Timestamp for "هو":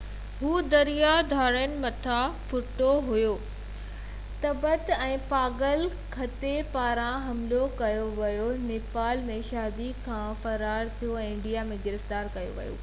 12.77-12.79